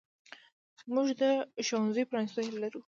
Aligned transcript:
موږ 0.93 1.07
د 1.21 1.23
ښوونځیو 1.67 2.09
پرانیستو 2.09 2.39
هیله 2.45 2.59
لرو. 2.63 2.79